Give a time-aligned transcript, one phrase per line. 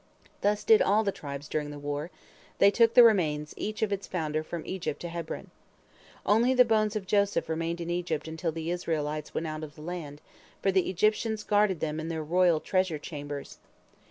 [0.41, 2.09] Thus did all the tribes during the war;
[2.57, 5.51] they took the remains each of its founder from Egypt to Hebron.
[6.25, 9.81] Only the bones of Joseph remained in Egypt until the Israelites went out of the
[9.83, 10.19] land,
[10.59, 13.59] for the Egyptians guarded them in their royal treasure chambers.